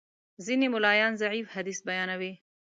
ځینې 0.45 0.67
ملایان 0.73 1.13
ضعیف 1.21 1.45
حدیث 1.55 1.79
بیانوي. 1.87 2.33